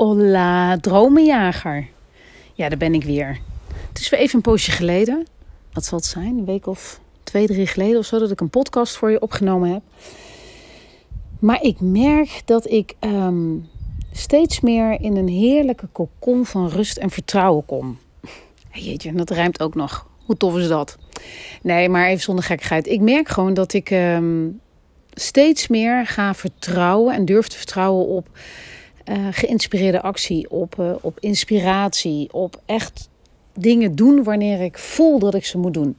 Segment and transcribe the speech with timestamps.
[0.00, 1.88] Hola, dromenjager.
[2.54, 3.38] Ja, daar ben ik weer.
[3.88, 5.26] Het is weer even een poosje geleden.
[5.72, 6.38] Wat zal het zijn?
[6.38, 9.72] Een week of twee, drie geleden of zo dat ik een podcast voor je opgenomen
[9.72, 9.82] heb.
[11.38, 13.56] Maar ik merk dat ik ehm,
[14.12, 17.98] steeds meer in een heerlijke kokon van rust en vertrouwen kom.
[18.72, 20.06] Jeetje, dat rijmt ook nog.
[20.24, 20.98] Hoe tof is dat?
[21.62, 22.86] Nee, maar even zonder gekkigheid.
[22.86, 24.48] Ik merk gewoon dat ik ehm,
[25.14, 28.28] steeds meer ga vertrouwen en durf te vertrouwen op
[29.10, 33.08] uh, geïnspireerde actie, op, uh, op inspiratie, op echt
[33.54, 35.96] dingen doen wanneer ik voel dat ik ze moet doen.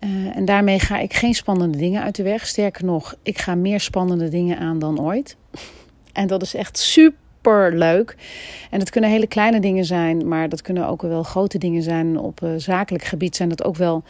[0.00, 2.46] Uh, en daarmee ga ik geen spannende dingen uit de weg.
[2.46, 5.36] Sterker nog, ik ga meer spannende dingen aan dan ooit.
[6.12, 8.16] En dat is echt super leuk.
[8.70, 12.18] En dat kunnen hele kleine dingen zijn, maar dat kunnen ook wel grote dingen zijn.
[12.18, 14.02] Op zakelijk gebied zijn dat ook wel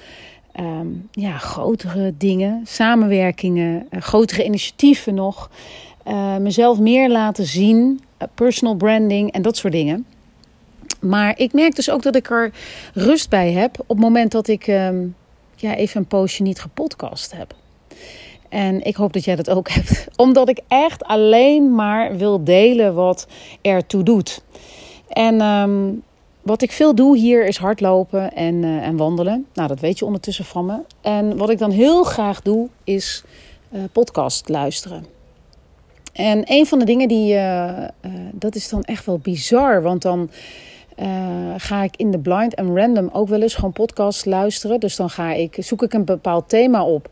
[0.60, 5.51] um, ja, grotere dingen, samenwerkingen, grotere initiatieven nog.
[6.09, 10.06] Uh, mezelf meer laten zien, uh, personal branding en dat soort dingen.
[11.01, 12.52] Maar ik merk dus ook dat ik er
[12.95, 15.15] rust bij heb op het moment dat ik um,
[15.57, 17.54] ja, even een poosje niet gepodcast heb.
[18.49, 20.07] En ik hoop dat jij dat ook hebt.
[20.16, 23.27] Omdat ik echt alleen maar wil delen wat
[23.62, 24.43] ertoe doet.
[25.09, 26.02] En um,
[26.43, 29.46] wat ik veel doe hier is hardlopen en, uh, en wandelen.
[29.54, 30.79] Nou, dat weet je ondertussen van me.
[31.01, 33.24] En wat ik dan heel graag doe is
[33.93, 35.15] podcast luisteren.
[36.16, 40.02] En een van de dingen die, uh, uh, dat is dan echt wel bizar, want
[40.02, 40.30] dan
[40.98, 41.06] uh,
[41.56, 44.80] ga ik in de blind en random ook wel eens gewoon podcasts luisteren.
[44.80, 47.09] Dus dan ga ik, zoek ik een bepaald thema op.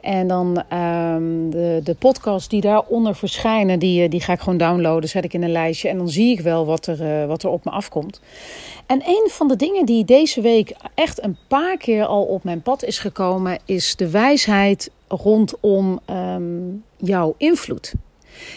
[0.00, 5.08] En dan um, de, de podcasts die daaronder verschijnen, die, die ga ik gewoon downloaden,
[5.08, 5.88] zet ik in een lijstje.
[5.88, 8.20] En dan zie ik wel wat er, wat er op me afkomt.
[8.86, 12.62] En een van de dingen die deze week echt een paar keer al op mijn
[12.62, 17.94] pad is gekomen, is de wijsheid rondom um, jouw invloed.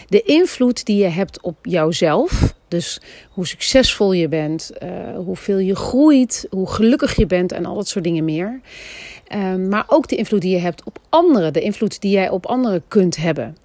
[0.08, 2.54] De invloed die je hebt op jouzelf.
[2.68, 7.74] Dus hoe succesvol je bent, uh, hoeveel je groeit, hoe gelukkig je bent en al
[7.74, 8.60] dat soort dingen meer.
[9.34, 12.46] Uh, maar ook de invloed die je hebt op anderen, de invloed die jij op
[12.46, 13.56] anderen kunt hebben.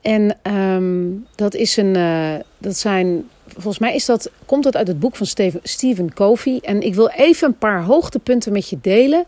[0.00, 4.88] En um, dat is een, uh, dat zijn, volgens mij is dat, komt dat uit
[4.88, 6.58] het boek van Steven, Stephen Covey.
[6.62, 9.24] En ik wil even een paar hoogtepunten met je delen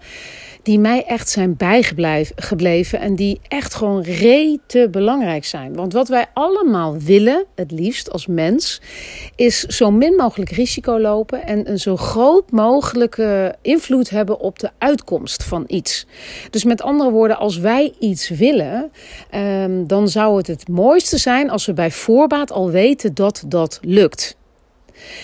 [0.62, 5.75] die mij echt zijn bijgebleven en die echt gewoon rete belangrijk zijn.
[5.75, 8.81] Want wat wij allemaal willen, het liefst als mens,
[9.37, 14.71] is zo min mogelijk risico lopen en een zo groot mogelijke invloed hebben op de
[14.78, 16.06] uitkomst van iets.
[16.50, 18.92] Dus met andere woorden, als wij iets willen,
[19.34, 23.78] um, dan zou het het mooiste zijn als we bij voorbaat al weten dat dat
[23.82, 24.38] lukt.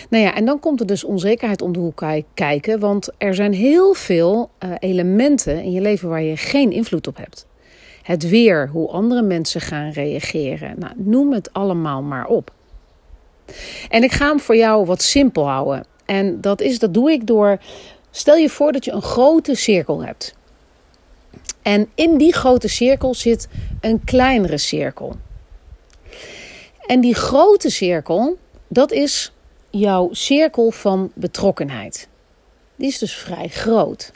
[0.09, 2.05] Nou ja, en dan komt er dus onzekerheid om de hoek
[2.35, 7.07] kijken, want er zijn heel veel uh, elementen in je leven waar je geen invloed
[7.07, 7.47] op hebt.
[8.03, 10.75] Het weer, hoe andere mensen gaan reageren.
[10.79, 12.51] Nou, noem het allemaal maar op.
[13.89, 15.85] En ik ga hem voor jou wat simpel houden.
[16.05, 17.59] En dat, is, dat doe ik door.
[18.11, 20.35] Stel je voor dat je een grote cirkel hebt.
[21.63, 23.49] En in die grote cirkel zit
[23.81, 25.17] een kleinere cirkel.
[26.87, 28.37] En die grote cirkel,
[28.69, 29.33] dat is
[29.79, 32.09] jouw cirkel van betrokkenheid.
[32.77, 34.13] Die is dus vrij groot.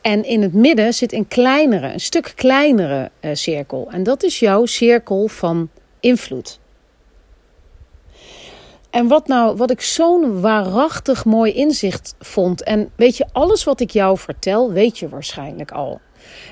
[0.00, 3.88] En in het midden zit een kleinere, een stuk kleinere uh, cirkel.
[3.90, 5.70] En dat is jouw cirkel van
[6.00, 6.58] invloed.
[8.90, 12.62] En wat nou, wat ik zo'n waarachtig mooi inzicht vond.
[12.62, 16.00] En weet je, alles wat ik jou vertel, weet je waarschijnlijk al.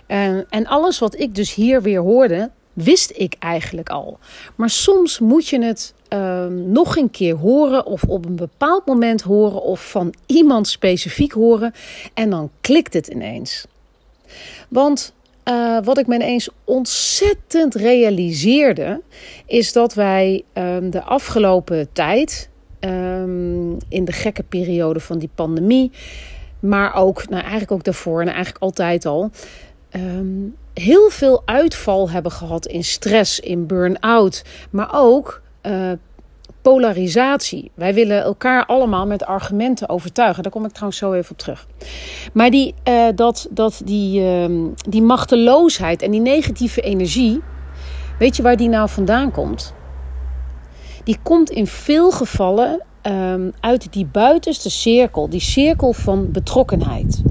[0.09, 4.19] Uh, en alles wat ik dus hier weer hoorde, wist ik eigenlijk al.
[4.55, 9.23] Maar soms moet je het uh, nog een keer horen of op een bepaald moment
[9.23, 11.73] horen of van iemand specifiek horen
[12.15, 13.67] en dan klikt het ineens.
[14.69, 19.01] Want uh, wat ik me ineens ontzettend realiseerde,
[19.47, 22.49] is dat wij um, de afgelopen tijd,
[22.81, 25.91] um, in de gekke periode van die pandemie,
[26.61, 29.31] maar ook, nou eigenlijk ook daarvoor en eigenlijk altijd al,
[30.81, 35.93] heel veel uitval hebben gehad in stress, in burn-out, maar ook uh,
[36.63, 37.71] polarisatie.
[37.75, 40.43] Wij willen elkaar allemaal met argumenten overtuigen.
[40.43, 41.67] Daar kom ik trouwens zo even op terug.
[42.33, 47.43] Maar die, uh, dat, dat die, uh, die machteloosheid en die negatieve energie,
[48.19, 49.75] weet je waar die nou vandaan komt?
[51.05, 57.23] Die komt in veel gevallen um, uit die buitenste cirkel, die cirkel van betrokkenheid.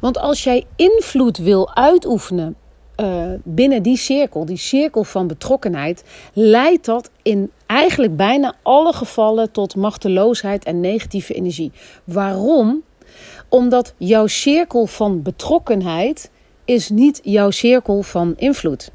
[0.00, 2.56] Want als jij invloed wil uitoefenen
[3.00, 9.50] uh, binnen die cirkel, die cirkel van betrokkenheid, leidt dat in eigenlijk bijna alle gevallen
[9.50, 11.72] tot machteloosheid en negatieve energie.
[12.04, 12.82] Waarom?
[13.48, 16.30] Omdat jouw cirkel van betrokkenheid
[16.64, 18.90] is niet jouw cirkel van invloed.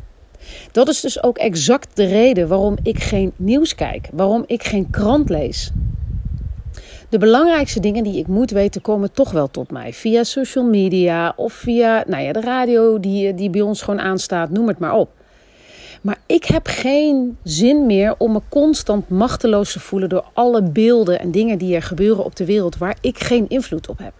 [0.71, 4.89] Dat is dus ook exact de reden waarom ik geen nieuws kijk, waarom ik geen
[4.89, 5.71] krant lees.
[7.12, 9.94] De belangrijkste dingen die ik moet weten komen toch wel tot mij.
[9.94, 14.50] Via social media of via nou ja, de radio die, die bij ons gewoon aanstaat,
[14.50, 15.10] noem het maar op.
[16.02, 21.19] Maar ik heb geen zin meer om me constant machteloos te voelen door alle beelden
[21.19, 24.13] en dingen die er gebeuren op de wereld waar ik geen invloed op heb.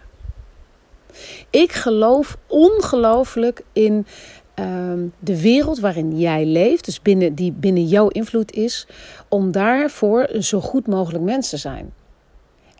[1.50, 4.06] Ik geloof ongelooflijk in
[4.54, 8.86] Ehm, de wereld waarin jij leeft, dus binnen, die binnen jouw invloed is,
[9.28, 11.92] om daarvoor zo goed mogelijk mens te zijn.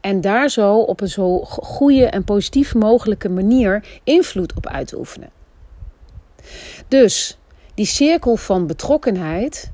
[0.02, 4.98] En daar zo op een zo goede en positief mogelijke manier invloed op uit te
[4.98, 5.30] oefenen.
[6.88, 7.38] Dus
[7.74, 9.70] die cirkel van betrokkenheid,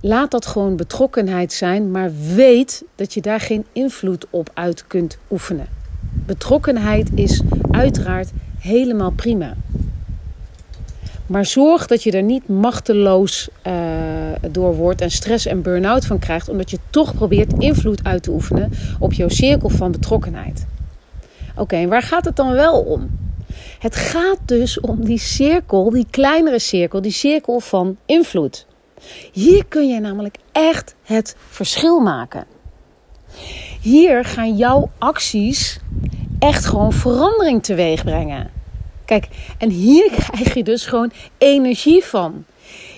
[0.00, 5.18] laat dat gewoon betrokkenheid zijn, maar weet dat je daar geen invloed op uit kunt
[5.30, 5.68] oefenen.
[6.26, 9.56] Betrokkenheid is uiteraard helemaal prima.
[11.32, 13.72] Maar zorg dat je er niet machteloos uh,
[14.50, 18.30] door wordt en stress en burn-out van krijgt, omdat je toch probeert invloed uit te
[18.30, 20.66] oefenen op jouw cirkel van betrokkenheid.
[21.56, 23.18] Oké, waar gaat het dan wel om?
[23.78, 28.66] Het gaat dus om die cirkel, die kleinere cirkel, die cirkel van invloed.
[29.32, 32.44] Hier kun je namelijk echt het verschil maken.
[33.80, 35.78] Hier gaan jouw acties
[36.38, 38.51] echt gewoon verandering teweeg brengen.
[39.12, 39.28] Kijk,
[39.58, 42.44] en hier krijg je dus gewoon energie van.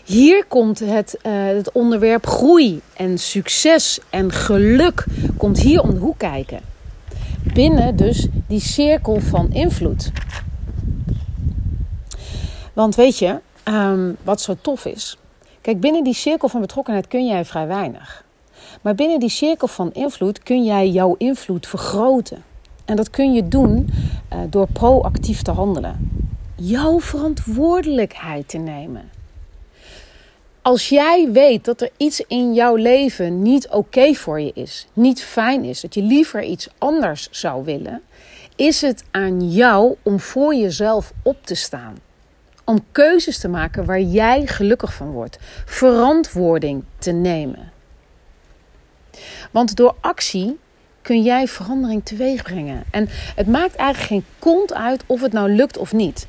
[0.04, 5.04] Hier komt het, uh, het onderwerp groei en succes en geluk
[5.36, 6.60] komt hier om de hoek kijken.
[7.54, 10.12] Binnen dus die cirkel van invloed.
[12.72, 15.18] Want weet je, um, wat zo tof is.
[15.60, 18.24] Kijk, binnen die cirkel van betrokkenheid kun jij vrij weinig.
[18.82, 22.44] Maar binnen die cirkel van invloed kun jij jouw invloed vergroten.
[22.84, 23.88] En dat kun je doen
[24.32, 26.10] uh, door proactief te handelen.
[26.56, 29.10] Jouw verantwoordelijkheid te nemen.
[30.62, 35.22] Als jij weet dat er iets in jouw leven niet oké voor je is, niet
[35.22, 38.02] fijn is, dat je liever iets anders zou willen,
[38.56, 41.96] is het aan jou om voor jezelf op te staan.
[42.64, 45.38] Om keuzes te maken waar jij gelukkig van wordt.
[45.64, 47.72] Verantwoording te nemen.
[49.50, 50.58] Want door actie
[51.04, 52.84] kun jij verandering teweeg brengen.
[52.90, 56.26] En het maakt eigenlijk geen kont uit of het nou lukt of niet.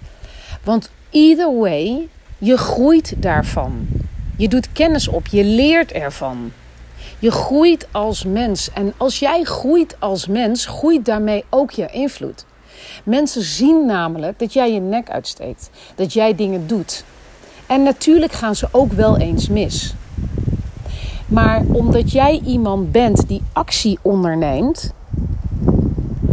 [0.64, 2.08] Want either way,
[2.38, 3.88] je groeit daarvan.
[4.38, 6.52] Je doet kennis op, je leert ervan.
[7.20, 8.72] Je groeit als mens.
[8.74, 12.46] En als jij groeit als mens, groeit daarmee ook je invloed.
[13.04, 17.04] Mensen zien namelijk dat jij je nek uitsteekt, dat jij dingen doet.
[17.68, 19.94] En natuurlijk gaan ze ook wel eens mis.
[21.26, 24.94] Maar omdat jij iemand bent die actie onderneemt,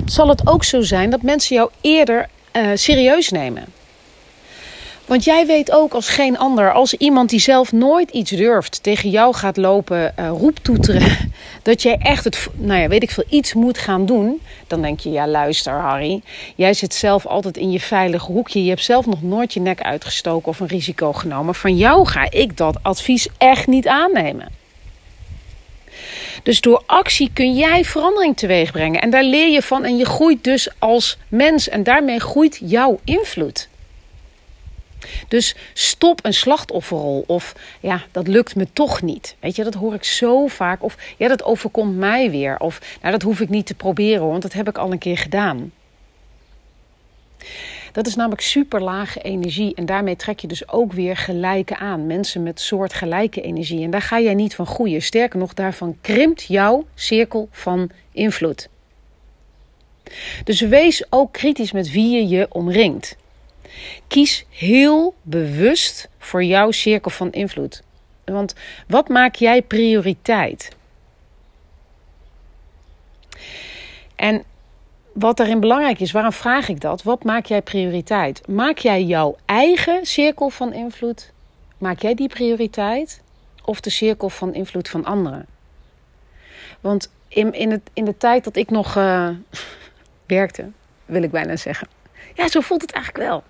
[0.05, 3.65] zal het ook zo zijn dat mensen jou eerder uh, serieus nemen.
[5.07, 9.11] Want jij weet ook als geen ander, als iemand die zelf nooit iets durft, tegen
[9.11, 13.55] jou gaat lopen uh, roeptoeteren, dat jij echt het, nou ja, weet ik veel, iets
[13.55, 16.23] moet gaan doen, dan denk je, ja luister Harry,
[16.57, 19.83] jij zit zelf altijd in je veilige hoekje, je hebt zelf nog nooit je nek
[19.83, 21.55] uitgestoken of een risico genomen.
[21.55, 24.62] Van jou ga ik dat advies echt niet aannemen.
[26.43, 29.01] Dus door actie kun jij verandering teweeg brengen.
[29.01, 31.69] En daar leer je van en je groeit dus als mens.
[31.69, 33.69] En daarmee groeit jouw invloed.
[35.29, 37.25] Dus stop een slachtofferrol.
[37.27, 39.37] Of ja, dat lukt me toch niet.
[39.41, 40.83] Weet je, dat hoor ik zo vaak.
[40.83, 42.59] Of ja, dat overkomt mij weer.
[42.59, 45.19] Of nou, dat hoef ik niet te proberen, want dat heb ik al een keer
[45.19, 45.73] gedaan.
[47.93, 49.75] Dat is namelijk super lage energie.
[49.75, 52.07] En daarmee trek je dus ook weer gelijke aan.
[52.07, 53.83] Mensen met soortgelijke energie.
[53.85, 55.03] En daar ga jij niet van groeien.
[55.03, 58.69] Sterker nog, daarvan krimpt jouw cirkel van invloed.
[60.45, 63.17] Dus wees ook kritisch met wie je je omringt.
[64.07, 67.83] Kies heel bewust voor jouw cirkel van invloed.
[68.25, 68.55] Want
[68.87, 70.77] wat maak jij prioriteit?
[74.17, 74.45] En
[75.13, 77.03] wat daarin belangrijk is, waarom vraag ik dat?
[77.03, 78.49] Wat maak jij prioriteit?
[78.49, 81.33] Maak jij jouw eigen cirkel van invloed?
[81.79, 83.21] Maak jij die prioriteit?
[83.65, 85.47] Of de cirkel van invloed van anderen?
[86.81, 89.29] Want in, in, het, in de tijd dat ik nog uh,
[90.27, 90.71] werkte,
[91.05, 91.89] wil ik bijna zeggen.
[92.35, 93.43] Ja, zo voelt het eigenlijk wel.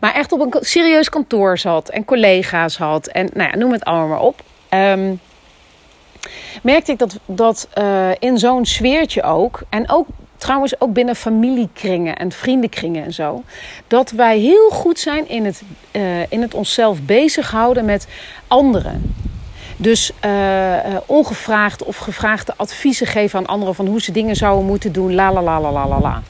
[0.00, 3.84] Maar echt op een serieus kantoor zat en collega's had en nou ja, noem het
[3.84, 4.42] allemaal maar op.
[4.70, 5.20] Um,
[6.62, 10.06] merkte ik dat, dat uh, in zo'n sfeertje ook, en ook
[10.40, 13.42] trouwens ook binnen familiekringen en vriendenkringen en zo,
[13.86, 18.06] dat wij heel goed zijn in het, uh, in het onszelf bezighouden met
[18.46, 19.14] anderen.
[19.76, 24.92] Dus uh, ongevraagd of gevraagde adviezen geven aan anderen van hoe ze dingen zouden moeten
[24.92, 26.22] doen, la la la la la la la.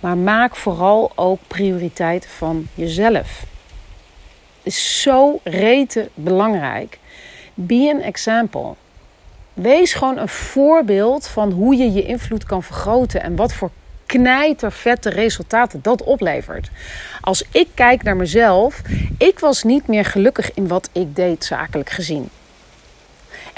[0.00, 3.44] Maar maak vooral ook prioriteit van jezelf.
[4.62, 6.98] is zo rete belangrijk.
[7.54, 8.74] Be an example.
[9.54, 13.70] Wees gewoon een voorbeeld van hoe je je invloed kan vergroten en wat voor
[14.06, 16.70] knijtervette resultaten dat oplevert.
[17.20, 18.82] Als ik kijk naar mezelf,
[19.18, 22.28] ik was niet meer gelukkig in wat ik deed zakelijk gezien.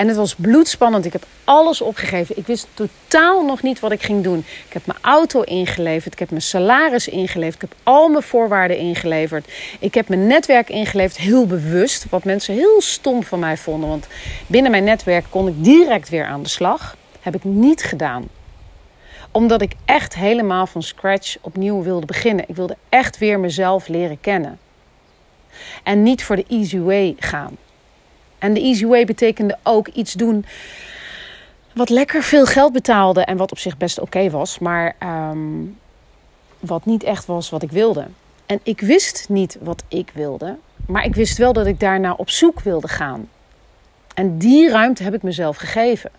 [0.03, 1.05] En het was bloedspannend.
[1.05, 2.39] Ik heb alles opgegeven.
[2.39, 4.39] Ik wist totaal nog niet wat ik ging doen.
[4.39, 6.13] Ik heb mijn auto ingeleverd.
[6.13, 7.63] Ik heb mijn salaris ingeleverd.
[7.63, 9.53] Ik heb al mijn voorwaarden ingeleverd.
[9.81, 11.19] Ik heb mijn netwerk ingeleverd.
[11.19, 12.07] Heel bewust.
[12.11, 13.89] Wat mensen heel stom van mij vonden.
[13.89, 14.07] Want
[14.47, 16.97] binnen mijn netwerk kon ik direct weer aan de slag.
[17.21, 18.29] Heb ik niet gedaan
[19.31, 22.49] omdat ik echt helemaal van scratch opnieuw wilde beginnen.
[22.49, 24.59] Ik wilde echt weer mezelf leren kennen.
[25.83, 27.57] En niet voor de easy way gaan.
[28.43, 30.45] En de easy way betekende ook iets doen
[31.75, 34.97] wat lekker veel geld betaalde en wat op zich best oké was, maar
[35.31, 35.79] um,
[36.61, 38.07] wat niet echt was wat ik wilde.
[38.47, 40.57] En ik wist niet wat ik wilde,
[40.87, 43.29] maar ik wist wel dat ik daarna op zoek wilde gaan.
[44.15, 46.11] En die ruimte heb ik mezelf gegeven.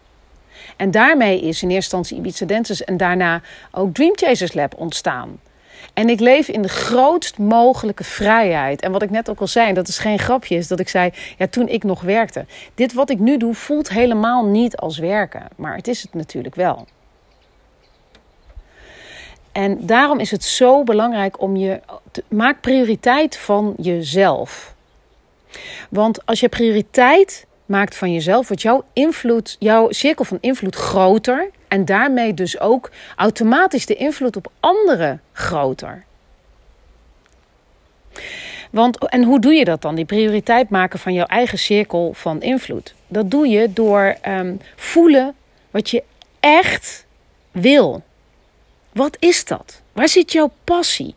[0.75, 5.39] En daarmee is in eerste instantie Ibiza Dances en daarna ook Dream Chasers Lab ontstaan.
[5.93, 8.81] En ik leef in de grootst mogelijke vrijheid.
[8.81, 11.11] En wat ik net ook al zei, dat is geen grapje, is dat ik zei,
[11.37, 12.45] ja, toen ik nog werkte.
[12.75, 16.55] Dit wat ik nu doe voelt helemaal niet als werken, maar het is het natuurlijk
[16.55, 16.87] wel.
[19.53, 21.81] En daarom is het zo belangrijk om je.
[22.11, 24.75] Te, maak prioriteit van jezelf.
[25.89, 31.49] Want als je prioriteit maakt van jezelf, wordt jouw invloed, jouw cirkel van invloed groter.
[31.73, 36.03] En daarmee dus ook automatisch de invloed op anderen groter.
[38.69, 39.95] Want, en hoe doe je dat dan?
[39.95, 42.93] Die prioriteit maken van jouw eigen cirkel van invloed.
[43.07, 45.35] Dat doe je door um, voelen
[45.71, 46.03] wat je
[46.39, 47.05] echt
[47.51, 48.03] wil.
[48.91, 49.81] Wat is dat?
[49.91, 51.15] Waar zit jouw passie?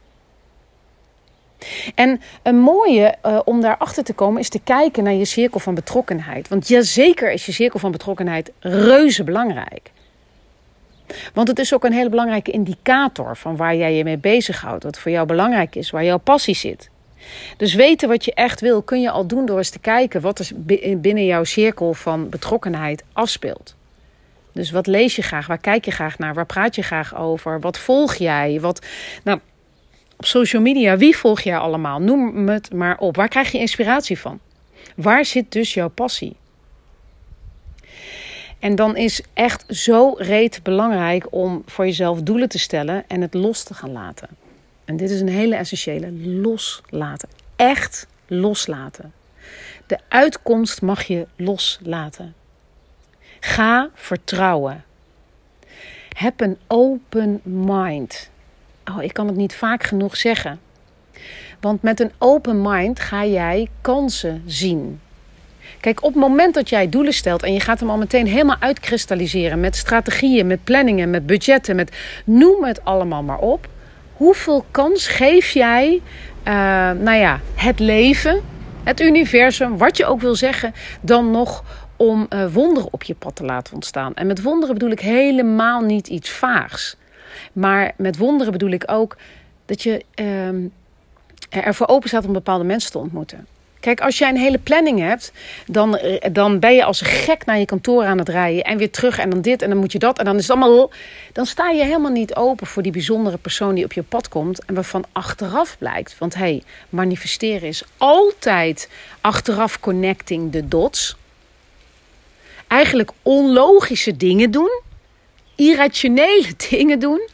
[1.94, 5.75] En een mooie uh, om daarachter te komen is te kijken naar je cirkel van
[5.75, 6.48] betrokkenheid.
[6.48, 9.94] Want jazeker is je cirkel van betrokkenheid reuze belangrijk.
[11.34, 14.84] Want het is ook een hele belangrijke indicator van waar jij je mee bezighoudt.
[14.84, 16.90] Wat voor jou belangrijk is, waar jouw passie zit.
[17.56, 20.38] Dus weten wat je echt wil kun je al doen door eens te kijken wat
[20.38, 20.50] er
[21.00, 23.75] binnen jouw cirkel van betrokkenheid afspeelt.
[24.52, 25.46] Dus wat lees je graag?
[25.46, 26.34] Waar kijk je graag naar?
[26.34, 27.60] Waar praat je graag over?
[27.60, 28.60] Wat volg jij?
[28.60, 28.86] Wat,
[29.25, 29.40] nou,
[30.16, 32.00] op social media, wie volg jij allemaal?
[32.00, 33.16] Noem het maar op.
[33.16, 34.40] Waar krijg je inspiratie van?
[34.96, 36.36] Waar zit dus jouw passie?
[38.66, 43.35] En dan is echt zo reet belangrijk om voor jezelf doelen te stellen en het
[43.35, 44.28] los te gaan laten.
[44.85, 47.28] En dit is een hele essentiële: loslaten.
[47.56, 49.12] Echt loslaten.
[49.87, 52.35] De uitkomst mag je loslaten.
[53.40, 54.85] Ga vertrouwen.
[56.08, 58.30] Heb een open mind.
[58.85, 60.61] Oh, ik kan het niet vaak genoeg zeggen.
[61.61, 65.00] Want met een open mind ga jij kansen zien.
[65.87, 68.57] Kijk, op het moment dat jij doelen stelt en je gaat hem al meteen helemaal
[68.61, 73.69] uitkristalliseren met strategieën, met planningen, met budgetten, met noem het allemaal maar op.
[74.12, 76.02] Hoeveel kans geef jij,
[76.45, 76.52] uh,
[76.90, 78.43] nou ja, het leven,
[78.85, 81.64] het universum, wat je ook wil zeggen, dan nog
[81.97, 84.14] om uh, wonderen op je pad te laten ontstaan?
[84.14, 86.97] En met wonderen bedoel ik helemaal niet iets vaags.
[87.52, 89.16] Maar met wonderen bedoel ik ook
[89.66, 90.71] dat je uh,
[91.49, 93.47] ervoor open staat om bepaalde mensen te ontmoeten.
[93.87, 95.33] Kijk, als jij een hele planning hebt,
[95.66, 96.00] dan,
[96.33, 98.64] dan ben je als gek naar je kantoor aan het rijden.
[98.64, 100.19] En weer terug en dan dit en dan moet je dat.
[100.19, 100.90] En dan is het allemaal.
[101.33, 104.64] Dan sta je helemaal niet open voor die bijzondere persoon die op je pad komt.
[104.64, 106.19] En waarvan achteraf blijkt.
[106.19, 108.90] Want hé, hey, manifesteren is altijd
[109.21, 111.16] achteraf connecting the dots.
[112.66, 114.81] Eigenlijk onlogische dingen doen.
[115.55, 117.28] Irrationele dingen doen.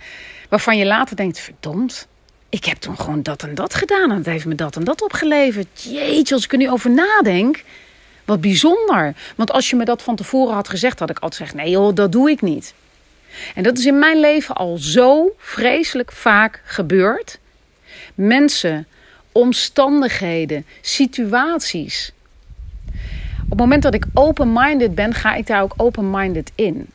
[0.49, 2.09] Waarvan je later denkt: verdomd
[2.53, 5.03] ik heb toen gewoon dat en dat gedaan en het heeft me dat en dat
[5.03, 5.83] opgeleverd.
[5.83, 7.63] Jeetje, als ik er nu over nadenk,
[8.25, 9.15] wat bijzonder.
[9.37, 11.95] Want als je me dat van tevoren had gezegd, had ik altijd gezegd: nee joh,
[11.95, 12.75] dat doe ik niet.
[13.55, 17.39] En dat is in mijn leven al zo vreselijk vaak gebeurd.
[18.15, 18.87] Mensen,
[19.33, 22.13] omstandigheden, situaties.
[23.43, 26.92] Op het moment dat ik open-minded ben, ga ik daar ook open-minded in.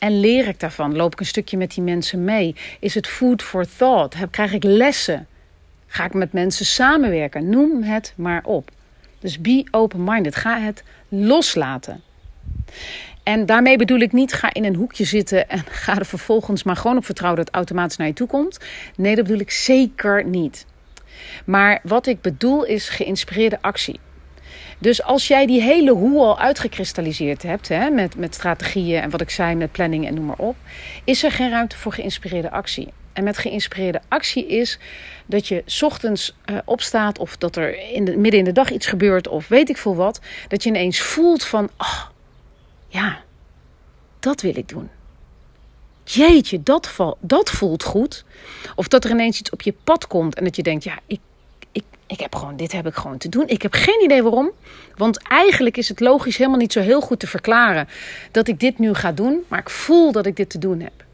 [0.00, 0.96] En leer ik daarvan?
[0.96, 2.54] Loop ik een stukje met die mensen mee?
[2.80, 4.14] Is het food for thought?
[4.14, 5.26] Heb, krijg ik lessen?
[5.86, 7.48] Ga ik met mensen samenwerken?
[7.48, 8.70] Noem het maar op.
[9.18, 10.36] Dus be open-minded.
[10.36, 12.02] Ga het loslaten.
[13.22, 16.76] En daarmee bedoel ik niet ga in een hoekje zitten en ga er vervolgens maar
[16.76, 18.58] gewoon op vertrouwen dat het automatisch naar je toe komt.
[18.96, 20.66] Nee, dat bedoel ik zeker niet.
[21.44, 24.00] Maar wat ik bedoel is geïnspireerde actie.
[24.80, 29.20] Dus als jij die hele hoe al uitgekristalliseerd hebt, hè, met, met strategieën en wat
[29.20, 30.56] ik zei, met planning en noem maar op,
[31.04, 32.88] is er geen ruimte voor geïnspireerde actie.
[33.12, 34.78] En met geïnspireerde actie is
[35.26, 38.86] dat je ochtends uh, opstaat of dat er in de, midden in de dag iets
[38.86, 40.20] gebeurt of weet ik veel wat.
[40.48, 42.02] Dat je ineens voelt van, oh,
[42.88, 43.22] ja,
[44.18, 44.88] dat wil ik doen.
[46.04, 48.24] Jeetje, dat, dat voelt goed.
[48.74, 51.20] Of dat er ineens iets op je pad komt en dat je denkt, ja, ik,
[52.10, 53.48] ik heb gewoon, dit heb ik gewoon te doen.
[53.48, 54.50] Ik heb geen idee waarom.
[54.96, 57.88] Want eigenlijk is het logisch helemaal niet zo heel goed te verklaren
[58.30, 59.44] dat ik dit nu ga doen.
[59.48, 61.04] Maar ik voel dat ik dit te doen heb.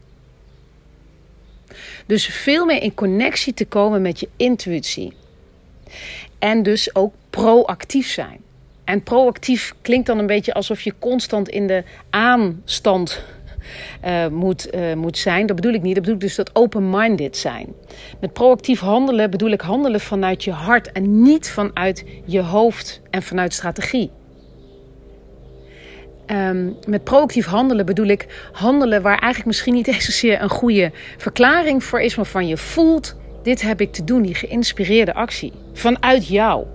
[2.05, 5.13] Dus veel meer in connectie te komen met je intuïtie.
[6.39, 8.39] En dus ook proactief zijn.
[8.83, 13.23] En proactief klinkt dan een beetje alsof je constant in de aanstand
[14.05, 15.45] uh, moet, uh, moet zijn.
[15.45, 15.95] Dat bedoel ik niet.
[15.95, 17.73] Dat bedoel ik dus dat open-minded zijn.
[18.19, 23.23] Met proactief handelen bedoel ik handelen vanuit je hart en niet vanuit je hoofd en
[23.23, 24.11] vanuit strategie.
[26.31, 30.91] Um, met proactief handelen bedoel ik handelen waar eigenlijk misschien niet eens zozeer een goede
[31.17, 35.53] verklaring voor is, maar van je voelt: dit heb ik te doen, die geïnspireerde actie
[35.73, 36.65] vanuit jou.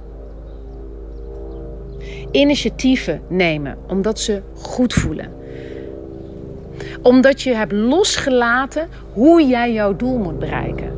[2.30, 5.41] Initiatieven nemen omdat ze goed voelen.
[7.02, 10.90] Omdat je hebt losgelaten hoe jij jouw doel moet bereiken.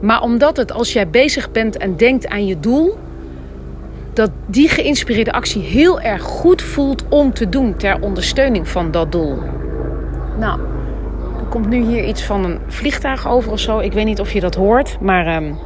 [0.00, 2.98] Maar omdat het als jij bezig bent en denkt aan je doel,
[4.12, 9.12] dat die geïnspireerde actie heel erg goed voelt om te doen ter ondersteuning van dat
[9.12, 9.38] doel.
[10.38, 10.60] Nou,
[11.38, 13.78] er komt nu hier iets van een vliegtuig over of zo.
[13.78, 15.58] Ik weet niet of je dat hoort, maar um,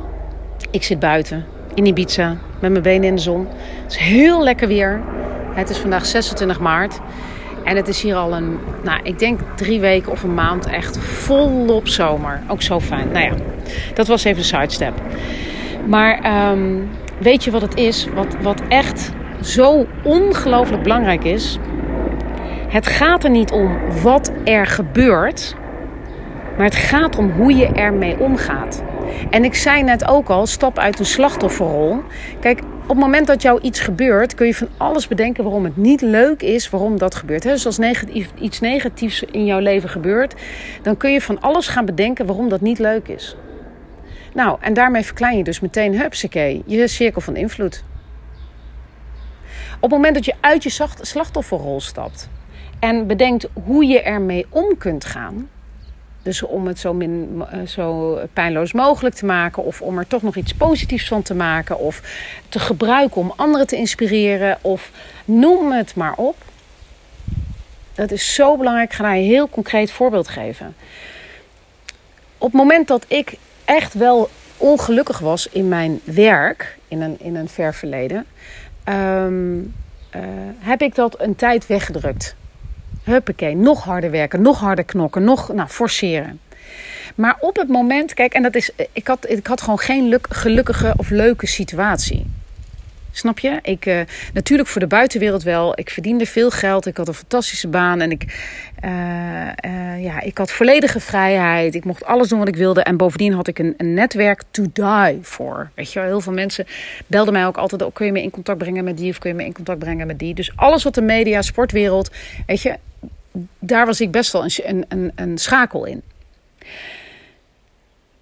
[0.70, 3.46] ik zit buiten in Ibiza met mijn benen in de zon.
[3.82, 5.00] Het is heel lekker weer.
[5.54, 7.00] Het is vandaag 26 maart.
[7.64, 10.98] En het is hier al een, nou, ik denk drie weken of een maand echt
[10.98, 12.40] volop zomer.
[12.48, 13.12] Ook zo fijn.
[13.12, 13.32] Nou ja,
[13.94, 14.92] dat was even de sidestep.
[15.86, 18.06] Maar um, weet je wat het is?
[18.14, 21.58] Wat, wat echt zo ongelooflijk belangrijk is.
[22.68, 25.56] Het gaat er niet om wat er gebeurt,
[26.56, 28.82] maar het gaat om hoe je ermee omgaat.
[29.30, 32.02] En ik zei net ook al, stap uit een slachtofferrol.
[32.40, 35.76] Kijk, op het moment dat jou iets gebeurt, kun je van alles bedenken waarom het
[35.76, 37.42] niet leuk is, waarom dat gebeurt.
[37.42, 37.78] Dus als
[38.38, 40.34] iets negatiefs in jouw leven gebeurt,
[40.82, 43.36] dan kun je van alles gaan bedenken waarom dat niet leuk is.
[44.34, 47.84] Nou, en daarmee verklein je dus meteen, hupsakee, je cirkel van invloed.
[49.74, 52.28] Op het moment dat je uit je slachtofferrol stapt
[52.78, 55.48] en bedenkt hoe je ermee om kunt gaan,
[56.22, 60.22] dus om het zo, min, eh, zo pijnloos mogelijk te maken, of om er toch
[60.22, 62.02] nog iets positiefs van te maken, of
[62.48, 64.90] te gebruiken om anderen te inspireren, of
[65.24, 66.36] noem het maar op.
[67.94, 68.90] Dat is zo belangrijk.
[68.90, 70.74] Ik ga een heel concreet voorbeeld geven.
[72.38, 77.36] Op het moment dat ik echt wel ongelukkig was in mijn werk, in een, in
[77.36, 78.26] een ver verleden,
[78.84, 79.74] um,
[80.16, 80.22] uh,
[80.58, 82.34] heb ik dat een tijd weggedrukt.
[83.04, 86.40] Huppakee, nog harder werken, nog harder knokken, nog nou, forceren.
[87.14, 90.94] Maar op het moment, kijk, en dat is, ik had, ik had gewoon geen gelukkige
[90.96, 92.26] of leuke situatie.
[93.14, 93.58] Snap je?
[93.62, 94.00] Ik, uh,
[94.34, 95.78] natuurlijk voor de buitenwereld wel.
[95.78, 96.86] Ik verdiende veel geld.
[96.86, 98.00] Ik had een fantastische baan.
[98.00, 98.22] En ik,
[98.84, 101.74] uh, ja, ik had volledige vrijheid.
[101.74, 102.82] Ik mocht alles doen wat ik wilde.
[102.82, 105.70] En bovendien had ik een, een netwerk to die voor.
[105.74, 106.66] Weet je wel, heel veel mensen
[107.06, 107.82] belden mij ook altijd.
[107.82, 109.10] Oh, kun je me in contact brengen met die?
[109.10, 110.34] Of kun je me in contact brengen met die?
[110.34, 112.10] Dus alles wat de media, sportwereld,
[112.46, 112.76] weet je,
[113.58, 116.02] daar was ik best wel een, een, een schakel in.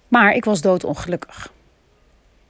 [0.07, 1.51] Maar ik was doodongelukkig.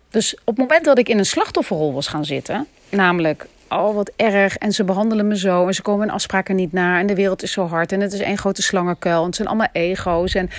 [0.09, 4.11] Dus op het moment dat ik in een slachtofferrol was gaan zitten, namelijk oh wat
[4.15, 7.15] erg en ze behandelen me zo en ze komen hun afspraken niet na en de
[7.15, 10.33] wereld is zo hard en het is één grote slangenkuil en het zijn allemaal ego's
[10.33, 10.49] en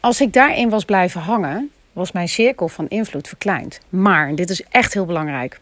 [0.00, 3.80] als ik daarin was blijven hangen, was mijn cirkel van invloed verkleind.
[3.88, 5.60] Maar, dit is echt heel belangrijk.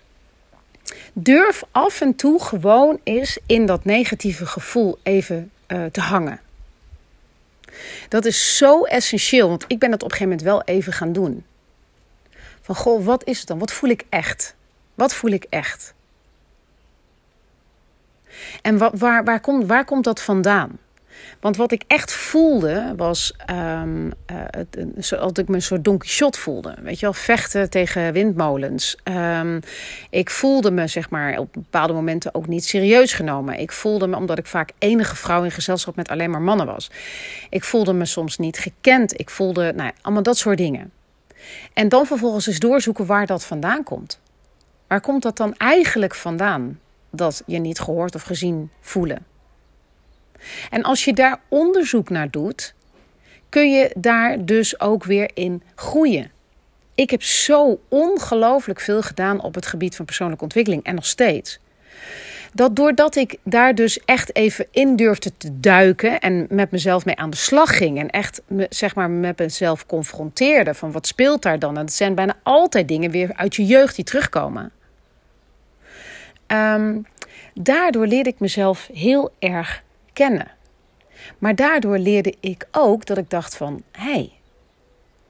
[1.12, 6.40] Durf af en toe gewoon eens in dat negatieve gevoel even uh, te hangen.
[8.08, 11.12] Dat is zo essentieel, want ik ben dat op een gegeven moment wel even gaan
[11.12, 11.44] doen.
[12.60, 13.58] Van goh, wat is het dan?
[13.58, 14.54] Wat voel ik echt?
[14.94, 15.94] Wat voel ik echt?
[18.62, 20.78] En waar, waar, komt, waar komt dat vandaan?
[21.40, 24.76] Want wat ik echt voelde was um, het,
[25.38, 26.74] ik me een soort Don Quixote voelde.
[26.82, 28.96] Weet je wel, vechten tegen windmolens.
[29.04, 29.60] Um,
[30.10, 33.58] ik voelde me zeg maar op bepaalde momenten ook niet serieus genomen.
[33.58, 36.90] Ik voelde me, omdat ik vaak enige vrouw in gezelschap met alleen maar mannen was.
[37.50, 39.20] Ik voelde me soms niet gekend.
[39.20, 40.92] Ik voelde, nou, allemaal dat soort dingen.
[41.72, 44.20] En dan vervolgens eens doorzoeken waar dat vandaan komt.
[44.86, 46.78] Waar komt dat dan eigenlijk vandaan?
[47.10, 49.29] Dat je niet gehoord of gezien voelen.
[50.70, 52.74] En als je daar onderzoek naar doet,
[53.48, 56.30] kun je daar dus ook weer in groeien.
[56.94, 61.58] Ik heb zo ongelooflijk veel gedaan op het gebied van persoonlijke ontwikkeling en nog steeds.
[62.52, 67.16] dat doordat ik daar dus echt even in durfde te duiken en met mezelf mee
[67.16, 71.58] aan de slag ging en echt zeg maar met mezelf confronteerde van wat speelt daar
[71.58, 71.78] dan?
[71.78, 74.70] En zijn bijna altijd dingen weer uit je jeugd die terugkomen.
[76.46, 77.06] Um,
[77.54, 79.82] daardoor leerde ik mezelf heel erg
[81.38, 84.32] Maar daardoor leerde ik ook dat ik dacht van, hé, hey,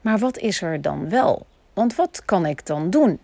[0.00, 1.46] maar wat is er dan wel?
[1.72, 3.18] Want wat kan ik dan doen?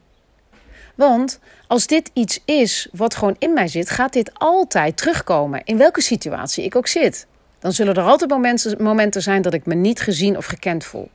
[0.94, 5.64] Want als dit iets is wat gewoon in mij zit, gaat dit altijd terugkomen.
[5.64, 7.26] In welke situatie ik ook zit.
[7.58, 11.10] Dan zullen er altijd momenten zijn dat ik me niet gezien of gekend voel.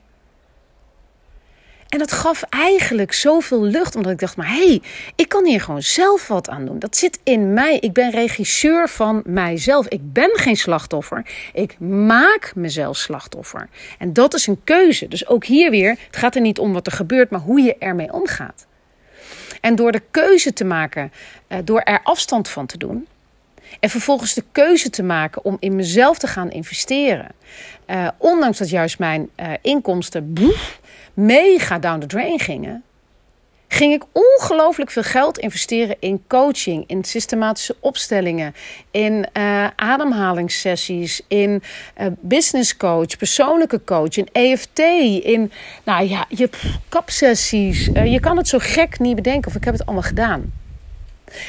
[1.91, 4.81] En dat gaf eigenlijk zoveel lucht, omdat ik dacht: maar hé, hey,
[5.15, 6.79] ik kan hier gewoon zelf wat aan doen.
[6.79, 7.77] Dat zit in mij.
[7.79, 9.87] Ik ben regisseur van mijzelf.
[9.87, 11.25] Ik ben geen slachtoffer.
[11.53, 13.69] Ik maak mezelf slachtoffer.
[13.97, 15.07] En dat is een keuze.
[15.07, 17.75] Dus ook hier weer: het gaat er niet om wat er gebeurt, maar hoe je
[17.77, 18.65] ermee omgaat.
[19.61, 21.11] En door de keuze te maken,
[21.47, 23.07] eh, door er afstand van te doen.
[23.79, 27.27] En vervolgens de keuze te maken om in mezelf te gaan investeren.
[27.87, 30.79] Uh, ondanks dat juist mijn uh, inkomsten boef,
[31.25, 32.83] mega down the drain gingen,
[33.67, 38.55] ging ik ongelooflijk veel geld investeren in coaching, in systematische opstellingen,
[38.91, 41.63] in uh, ademhalingssessies, in
[42.01, 44.79] uh, business coach, persoonlijke coach, in EFT,
[45.23, 45.51] in
[45.83, 46.49] nou ja, je
[46.89, 47.87] kapsessies.
[47.87, 50.53] Uh, je kan het zo gek niet bedenken of ik heb het allemaal gedaan.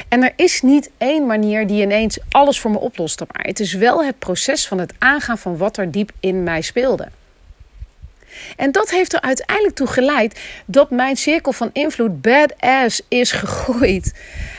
[0.08, 3.20] En er is niet één manier die ineens alles voor me oplost.
[3.20, 6.60] Maar het is wel het proces van het aangaan van wat er diep in mij
[6.60, 7.08] speelde.
[8.56, 14.14] En dat heeft er uiteindelijk toe geleid dat mijn cirkel van invloed badass is gegroeid.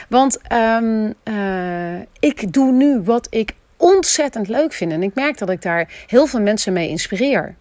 [0.09, 4.91] Want um, uh, ik doe nu wat ik ontzettend leuk vind.
[4.91, 7.55] En ik merk dat ik daar heel veel mensen mee inspireer.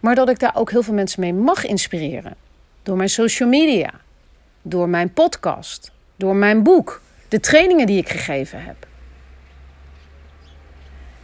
[0.00, 2.34] Maar dat ik daar ook heel veel mensen mee mag inspireren.
[2.82, 3.90] Door mijn social media,
[4.62, 8.86] door mijn podcast, door mijn boek, de trainingen die ik gegeven heb.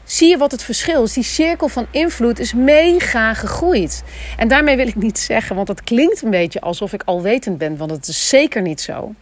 [0.09, 1.13] Zie je wat het verschil is?
[1.13, 4.03] Die cirkel van invloed is mega gegroeid.
[4.37, 7.77] En daarmee wil ik niet zeggen, want dat klinkt een beetje alsof ik alwetend ben,
[7.77, 9.15] want het is zeker niet zo.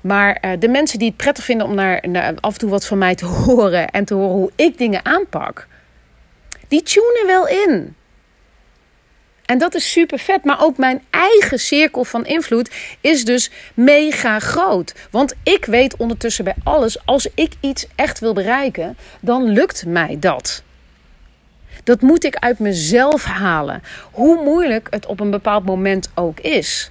[0.00, 2.86] Maar uh, de mensen die het prettig vinden om naar, naar, af en toe wat
[2.86, 5.66] van mij te horen en te horen hoe ik dingen aanpak,
[6.68, 7.96] die tunen wel in.
[9.52, 10.44] En dat is super vet.
[10.44, 14.94] Maar ook mijn eigen cirkel van invloed is dus mega groot.
[15.10, 20.16] Want ik weet ondertussen bij alles, als ik iets echt wil bereiken, dan lukt mij
[20.20, 20.62] dat.
[21.84, 23.82] Dat moet ik uit mezelf halen.
[24.12, 26.90] Hoe moeilijk het op een bepaald moment ook is.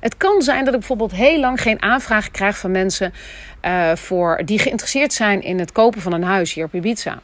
[0.00, 3.12] Het kan zijn dat ik bijvoorbeeld heel lang geen aanvraag krijg van mensen
[3.62, 7.20] uh, voor, die geïnteresseerd zijn in het kopen van een huis hier op Ibiza.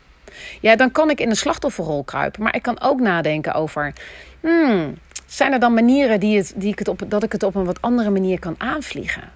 [0.60, 2.42] Ja, dan kan ik in de slachtofferrol kruipen.
[2.42, 3.92] Maar ik kan ook nadenken over
[4.40, 7.54] Hmm, zijn er dan manieren die, het, die ik het op, dat ik het op
[7.54, 9.30] een wat andere manier kan aanvliegen?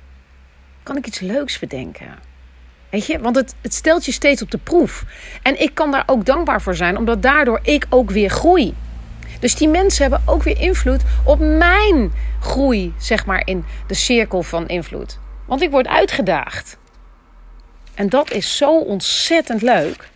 [0.83, 2.19] Kan ik iets leuks bedenken?
[2.91, 5.05] Weet je, want het, het stelt je steeds op de proef.
[5.43, 8.75] En ik kan daar ook dankbaar voor zijn, omdat daardoor ik ook weer groei.
[9.41, 14.43] Dus die mensen hebben ook weer invloed op mijn groei, zeg maar, in de cirkel
[14.43, 15.19] van invloed.
[15.47, 16.79] Want ik word uitgedaagd.
[17.95, 20.11] En dat is zo ontzettend leuk.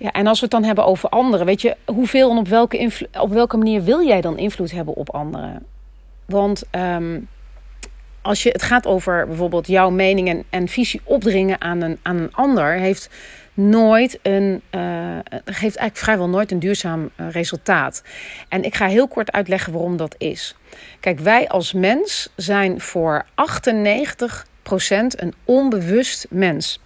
[0.00, 2.90] Ja, en als we het dan hebben over anderen, weet je, hoeveel en op welke,
[3.20, 5.66] op welke manier wil jij dan invloed hebben op anderen?
[6.26, 7.28] Want um,
[8.22, 12.16] als je, het gaat over bijvoorbeeld jouw mening en, en visie opdringen aan een, aan
[12.16, 13.10] een ander, heeft
[13.54, 18.02] nooit een, uh, geeft eigenlijk vrijwel nooit een duurzaam uh, resultaat.
[18.48, 20.56] En ik ga heel kort uitleggen waarom dat is.
[21.00, 23.26] Kijk, wij als mens zijn voor 98%
[25.16, 26.80] een onbewust mens.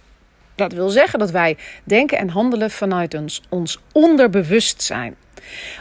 [0.55, 5.15] Dat wil zeggen dat wij denken en handelen vanuit ons, ons onderbewustzijn.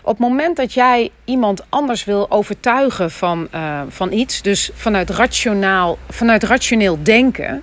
[0.03, 5.11] Op het moment dat jij iemand anders wil overtuigen van, uh, van iets, dus vanuit,
[5.11, 7.63] rationaal, vanuit rationeel denken,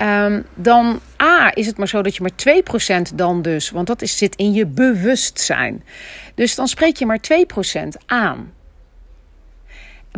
[0.00, 2.62] um, dan A is het maar zo dat je maar
[3.10, 5.84] 2% dan dus, want dat is, zit in je bewustzijn.
[6.34, 7.20] Dus dan spreek je maar
[7.80, 8.52] 2% aan.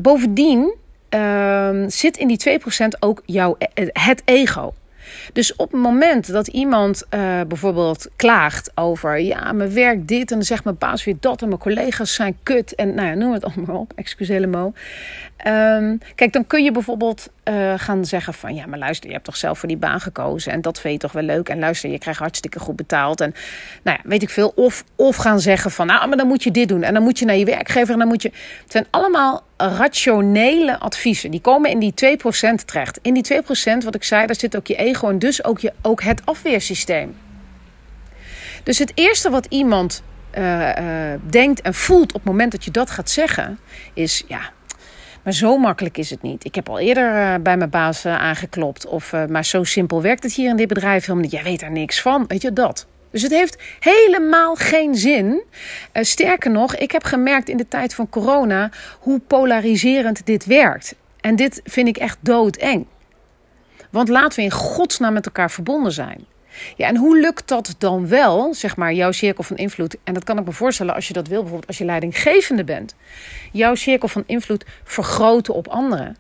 [0.01, 0.75] Bovendien
[1.15, 4.75] uh, zit in die 2% ook jouw, eh, het ego.
[5.33, 10.37] Dus op het moment dat iemand uh, bijvoorbeeld klaagt over, ja, mijn werk dit en
[10.37, 13.33] dan zegt mijn baas weer dat en mijn collega's zijn kut en nou ja, noem
[13.33, 14.73] het allemaal op, excuseer mo.
[15.47, 19.25] Um, kijk, dan kun je bijvoorbeeld uh, gaan zeggen van, ja, maar luister, je hebt
[19.25, 21.91] toch zelf voor die baan gekozen en dat vind je toch wel leuk en luister,
[21.91, 23.35] je krijgt hartstikke goed betaald en
[23.83, 24.53] nou ja, weet ik veel.
[24.55, 27.19] Of, of gaan zeggen van, nou, maar dan moet je dit doen en dan moet
[27.19, 28.29] je naar je werkgever en dan moet je.
[28.63, 31.31] Het zijn allemaal rationele adviezen.
[31.31, 31.95] Die komen in die
[32.61, 32.99] 2% terecht.
[33.03, 35.73] In die 2%, wat ik zei, daar zit ook je ego en dus ook, je,
[35.83, 37.17] ook het afweersysteem.
[38.63, 40.03] Dus het eerste wat iemand
[40.39, 43.59] uh, uh, denkt en voelt op het moment dat je dat gaat zeggen,
[43.95, 44.41] is ja.
[45.23, 46.45] Maar zo makkelijk is het niet.
[46.45, 48.87] Ik heb al eerder uh, bij mijn baas uh, aangeklopt.
[48.87, 51.31] Of, uh, maar zo simpel werkt het hier in dit bedrijf helemaal.
[51.31, 52.25] Jij weet daar niks van.
[52.27, 52.87] Weet je dat?
[53.11, 55.43] Dus het heeft helemaal geen zin.
[55.93, 60.95] sterker nog, ik heb gemerkt in de tijd van corona hoe polariserend dit werkt.
[61.21, 62.87] En dit vind ik echt doodeng.
[63.91, 66.27] Want laten we in godsnaam met elkaar verbonden zijn.
[66.77, 69.97] Ja, en hoe lukt dat dan wel, zeg maar, jouw cirkel van invloed?
[70.05, 72.95] En dat kan ik me voorstellen als je dat wil, bijvoorbeeld als je leidinggevende bent.
[73.53, 76.17] Jouw cirkel van invloed vergroten op anderen.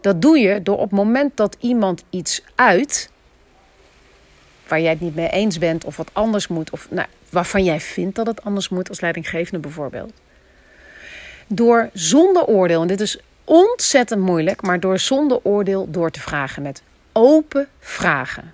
[0.00, 3.10] Dat doe je door op het moment dat iemand iets uit,
[4.68, 7.80] waar jij het niet mee eens bent of wat anders moet, of nou, waarvan jij
[7.80, 10.12] vindt dat het anders moet als leidinggevende bijvoorbeeld.
[11.46, 16.62] Door zonder oordeel, en dit is ontzettend moeilijk, maar door zonder oordeel door te vragen
[16.62, 18.52] met open vragen.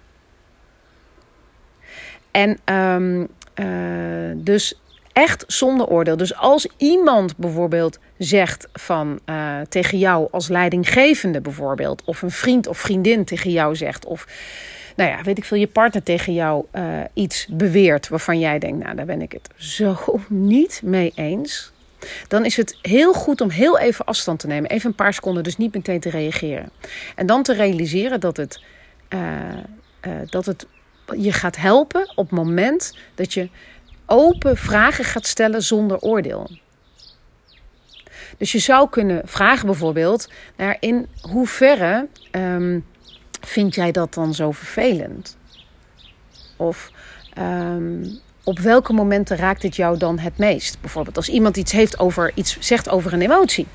[2.31, 4.81] En um, uh, dus
[5.13, 6.17] echt zonder oordeel.
[6.17, 12.67] Dus als iemand bijvoorbeeld zegt van uh, tegen jou als leidinggevende bijvoorbeeld, of een vriend
[12.67, 14.27] of vriendin tegen jou zegt, of
[14.97, 18.85] nou ja, weet ik veel, je partner tegen jou uh, iets beweert waarvan jij denkt,
[18.85, 19.97] nou daar ben ik het zo
[20.29, 21.73] niet mee eens.
[22.29, 24.71] Dan is het heel goed om heel even afstand te nemen.
[24.71, 26.71] Even een paar seconden, dus niet meteen te reageren.
[27.15, 28.63] En dan te realiseren dat het,
[29.09, 29.21] uh,
[30.27, 30.67] dat het
[31.17, 33.49] je gaat helpen op het moment dat je
[34.07, 36.51] open vragen gaat stellen zonder oordeel.
[38.39, 42.87] Dus je zou kunnen vragen bijvoorbeeld naar in hoeverre um,
[43.41, 45.37] vind jij dat dan zo vervelend?
[46.57, 46.91] Of
[47.39, 50.81] um, op welke momenten raakt het jou dan het meest?
[50.81, 53.67] Bijvoorbeeld als iemand iets, heeft over, iets zegt over een emotie.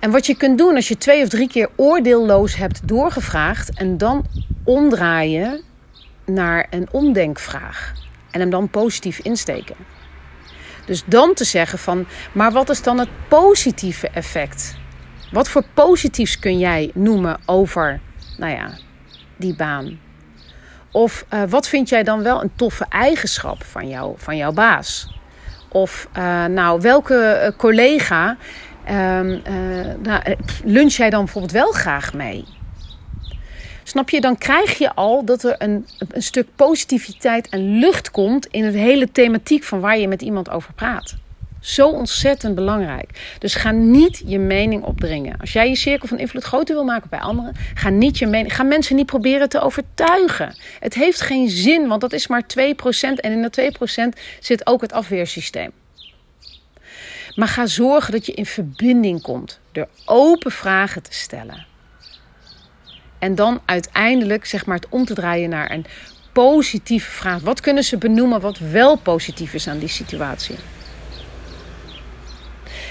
[0.00, 3.98] En wat je kunt doen als je twee of drie keer oordeelloos hebt doorgevraagd en
[3.98, 4.24] dan
[4.64, 5.60] omdraaien
[6.24, 7.92] naar een omdenkvraag
[8.30, 9.76] en hem dan positief insteken.
[10.86, 14.76] Dus dan te zeggen van, maar wat is dan het positieve effect?
[15.32, 18.00] Wat voor positiefs kun jij noemen over,
[18.38, 18.70] nou ja,
[19.36, 20.00] die baan?
[20.90, 25.18] Of uh, wat vind jij dan wel een toffe eigenschap van, jou, van jouw baas?
[25.68, 28.36] Of uh, nou, welke uh, collega
[28.88, 29.42] um,
[30.02, 32.44] nou, lunch jij dan bijvoorbeeld wel graag mee?
[33.82, 38.46] Snap je, dan krijg je al dat er een, een stuk positiviteit en lucht komt
[38.46, 41.16] in het hele thematiek van waar je met iemand over praat.
[41.60, 43.36] Zo ontzettend belangrijk.
[43.38, 45.36] Dus ga niet je mening opdringen.
[45.40, 48.54] Als jij je cirkel van invloed groter wil maken bij anderen, ga niet je mening.
[48.54, 50.56] Ga mensen niet proberen te overtuigen.
[50.80, 52.46] Het heeft geen zin, want dat is maar 2%.
[53.00, 53.60] En in dat
[54.16, 55.72] 2% zit ook het afweersysteem.
[57.36, 61.66] Maar ga zorgen dat je in verbinding komt door open vragen te stellen.
[63.18, 65.86] En dan uiteindelijk zeg maar het om te draaien naar een
[66.32, 67.40] positieve vraag.
[67.40, 70.56] Wat kunnen ze benoemen wat wel positief is aan die situatie?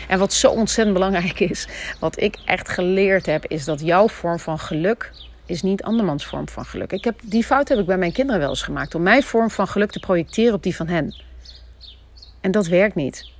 [0.07, 1.67] En wat zo ontzettend belangrijk is,
[1.99, 5.11] wat ik echt geleerd heb, is dat jouw vorm van geluk
[5.45, 6.91] is niet andermans vorm van geluk.
[6.91, 8.95] Ik heb, die fout heb ik bij mijn kinderen wel eens gemaakt.
[8.95, 11.23] Om mijn vorm van geluk te projecteren op die van hen.
[12.41, 13.33] En dat werkt niet.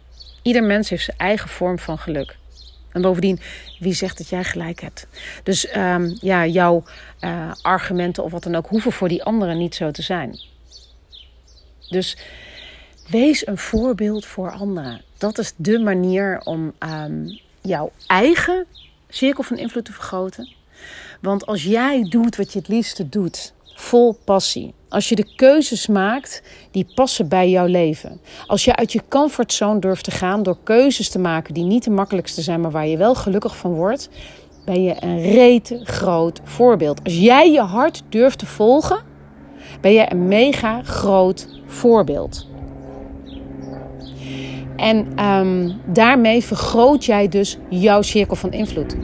[0.46, 2.38] Ieder mens heeft zijn eigen vorm van geluk.
[2.92, 3.40] En bovendien,
[3.80, 5.08] wie zegt dat jij gelijk hebt?
[5.44, 6.84] Dus um, ja, jouw
[7.22, 10.40] uh, argumenten of wat dan ook hoeven voor die anderen niet zo te zijn.
[11.90, 12.18] Dus
[13.10, 15.02] wees een voorbeeld voor anderen.
[15.18, 18.66] Dat is de manier om um, jouw eigen
[19.10, 20.54] cirkel van invloed te vergroten.
[21.22, 24.74] Want als jij doet wat je het liefste doet, vol passie.
[24.90, 28.22] Als je de keuzes maakt die passen bij jouw leven.
[28.48, 31.90] Als je uit je comfortzone durft te gaan door keuzes te maken die niet de
[31.90, 34.10] makkelijkste zijn, maar waar je wel gelukkig van wordt,
[34.66, 37.04] ben je een rete groot voorbeeld.
[37.04, 39.00] Als jij je hart durft te volgen,
[39.82, 42.48] ben je een mega groot voorbeeld.
[44.76, 48.96] En um, daarmee vergroot jij dus jouw cirkel van invloed.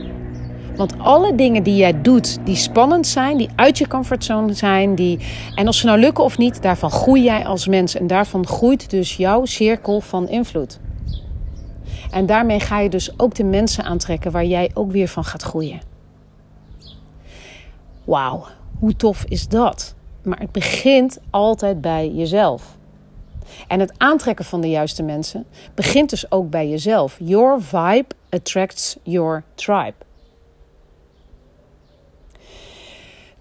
[0.82, 5.20] Want alle dingen die jij doet, die spannend zijn, die uit je comfortzone zijn, die,
[5.56, 7.96] en of ze nou lukken of niet, daarvan groei jij als mens.
[7.96, 10.80] En daarvan groeit dus jouw cirkel van invloed.
[12.12, 15.42] En daarmee ga je dus ook de mensen aantrekken waar jij ook weer van gaat
[15.42, 15.80] groeien.
[18.04, 18.46] Wauw,
[18.80, 19.96] hoe tof is dat?
[20.24, 22.78] Maar het begint altijd bij jezelf.
[23.68, 27.18] En het aantrekken van de juiste mensen begint dus ook bij jezelf.
[27.20, 29.94] Your vibe attracts your tribe.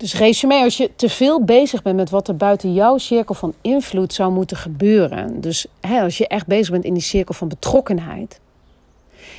[0.01, 3.55] Dus resume, als je te veel bezig bent met wat er buiten jouw cirkel van
[3.61, 5.41] invloed zou moeten gebeuren.
[5.41, 8.41] Dus hè, als je echt bezig bent in die cirkel van betrokkenheid.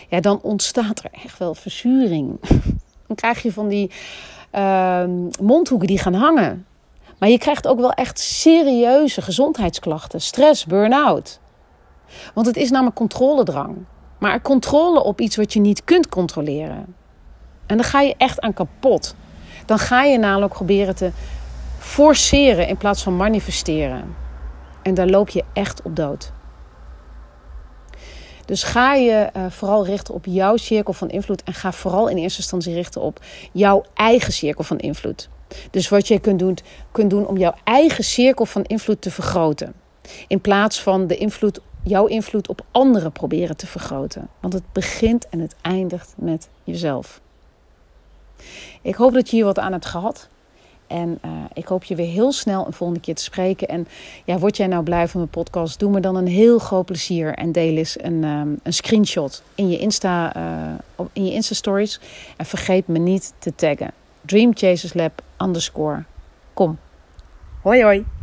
[0.10, 2.39] Ja, dan ontstaat er echt wel verzuring.
[3.08, 3.91] Dan krijg je van die
[4.56, 5.04] uh,
[5.41, 6.65] mondhoeken die gaan hangen.
[7.19, 10.21] Maar je krijgt ook wel echt serieuze gezondheidsklachten.
[10.21, 11.39] Stress, burn-out.
[12.34, 13.78] Want het is namelijk controledrang.
[14.19, 16.95] Maar controle op iets wat je niet kunt controleren.
[17.65, 19.15] En dan ga je echt aan kapot.
[19.71, 21.12] Dan ga je namelijk proberen te
[21.79, 24.15] forceren in plaats van manifesteren.
[24.81, 26.31] En daar loop je echt op dood.
[28.45, 31.43] Dus ga je uh, vooral richten op jouw cirkel van invloed.
[31.43, 33.19] En ga vooral in eerste instantie richten op
[33.51, 35.29] jouw eigen cirkel van invloed.
[35.69, 36.57] Dus wat je kunt doen,
[36.91, 39.73] kunt doen om jouw eigen cirkel van invloed te vergroten.
[40.27, 44.27] In plaats van de invloed, jouw invloed op anderen proberen te vergroten.
[44.39, 47.21] Want het begint en het eindigt met jezelf.
[48.82, 50.30] Ik hoop dat je hier wat aan hebt gehad.
[50.88, 53.67] En uh, ik hoop je weer heel snel een volgende keer te spreken.
[53.67, 53.88] En
[54.25, 55.80] ja, word jij nou blij van mijn podcast?
[55.80, 59.69] Doe me dan een heel groot plezier en deel eens een, um, een screenshot in
[59.69, 60.36] je Insta,
[60.97, 61.99] uh, in je Insta stories.
[62.38, 63.91] En vergeet me niet te taggen.
[64.21, 66.04] Dream Chasers Lab underscore.
[66.54, 66.77] Kom.
[67.62, 68.20] Hoi hoi.